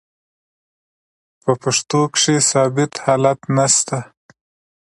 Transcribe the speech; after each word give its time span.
په 1.41 1.51
پښتو 1.61 1.99
کښي 2.13 2.37
ثابت 2.51 2.91
حالت 3.03 3.39
نسته. 3.55 3.97